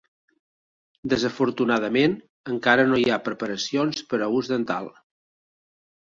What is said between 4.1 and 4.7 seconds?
per a ús